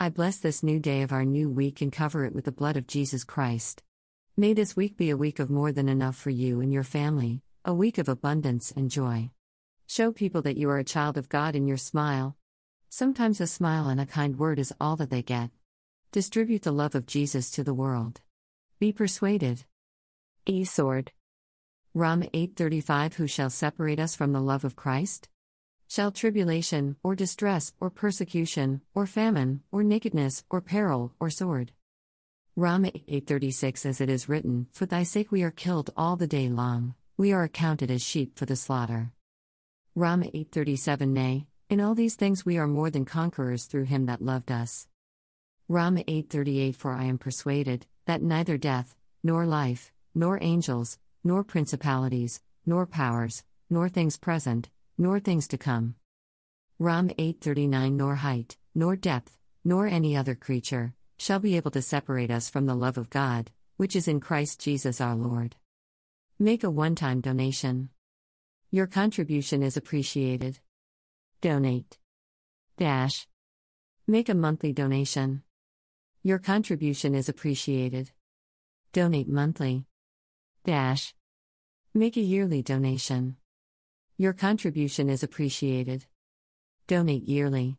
[0.00, 2.76] I bless this new day of our new week and cover it with the blood
[2.76, 3.82] of Jesus Christ.
[4.36, 7.42] May this week be a week of more than enough for you and your family,
[7.64, 9.30] a week of abundance and joy.
[9.88, 12.36] Show people that you are a child of God in your smile.
[12.88, 15.50] Sometimes a smile and a kind word is all that they get.
[16.12, 18.20] Distribute the love of Jesus to the world.
[18.78, 19.64] Be persuaded.
[20.46, 21.10] E sword.
[21.92, 25.28] Rom 8:35 Who shall separate us from the love of Christ?
[25.90, 31.72] Shall tribulation, or distress, or persecution, or famine, or nakedness, or peril, or sword?
[32.56, 36.50] Rom 8:36 As it is written, For thy sake we are killed all the day
[36.50, 39.12] long, we are accounted as sheep for the slaughter.
[39.94, 44.20] Rom 8:37 Nay, in all these things we are more than conquerors through him that
[44.20, 44.88] loved us.
[45.68, 52.42] Rom 8:38 For I am persuaded that neither death, nor life, nor angels, nor principalities,
[52.66, 54.68] nor powers, nor things present,
[54.98, 55.94] nor things to come.
[56.78, 62.30] Rom 8:39 Nor height, nor depth, nor any other creature shall be able to separate
[62.30, 65.56] us from the love of God, which is in Christ Jesus our Lord.
[66.38, 67.90] Make a one-time donation.
[68.70, 70.60] Your contribution is appreciated.
[71.40, 71.98] Donate.
[72.76, 73.26] Dash.
[74.06, 75.42] Make a monthly donation.
[76.22, 78.10] Your contribution is appreciated.
[78.92, 79.86] Donate monthly.
[80.64, 81.14] Dash.
[81.94, 83.36] Make a yearly donation.
[84.20, 86.04] Your contribution is appreciated.
[86.88, 87.76] Donate yearly.